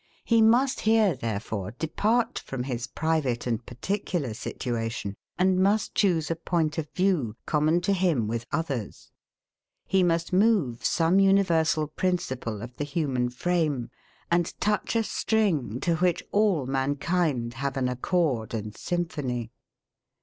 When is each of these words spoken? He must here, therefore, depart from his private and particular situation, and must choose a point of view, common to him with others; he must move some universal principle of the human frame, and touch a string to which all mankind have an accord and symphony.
He 0.23 0.41
must 0.41 0.79
here, 0.79 1.13
therefore, 1.15 1.75
depart 1.77 2.39
from 2.39 2.63
his 2.63 2.87
private 2.87 3.45
and 3.45 3.63
particular 3.63 4.33
situation, 4.33 5.15
and 5.37 5.61
must 5.61 5.93
choose 5.93 6.31
a 6.31 6.35
point 6.35 6.79
of 6.79 6.89
view, 6.95 7.35
common 7.45 7.81
to 7.81 7.93
him 7.93 8.27
with 8.27 8.47
others; 8.51 9.11
he 9.85 10.01
must 10.01 10.33
move 10.33 10.83
some 10.83 11.19
universal 11.19 11.85
principle 11.85 12.63
of 12.63 12.77
the 12.77 12.83
human 12.83 13.29
frame, 13.29 13.91
and 14.31 14.59
touch 14.59 14.95
a 14.95 15.03
string 15.03 15.79
to 15.81 15.97
which 15.97 16.23
all 16.31 16.65
mankind 16.65 17.53
have 17.53 17.77
an 17.77 17.87
accord 17.87 18.55
and 18.55 18.75
symphony. 18.75 19.51